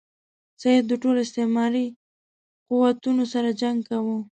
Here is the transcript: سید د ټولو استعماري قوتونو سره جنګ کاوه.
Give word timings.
سید 0.61 0.83
د 0.87 0.93
ټولو 1.03 1.19
استعماري 1.23 1.85
قوتونو 2.67 3.23
سره 3.33 3.49
جنګ 3.61 3.77
کاوه. 3.89 4.17